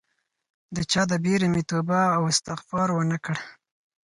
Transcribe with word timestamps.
د 0.75 0.77
چا 0.91 1.01
د 1.11 1.13
بیرې 1.23 1.47
مې 1.53 1.63
توبه 1.69 2.01
او 2.17 2.21
استغفار 2.31 2.89
ونه 2.93 3.17
کړ 3.25 3.35